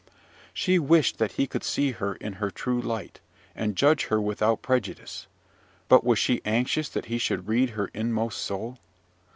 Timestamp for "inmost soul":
7.93-8.79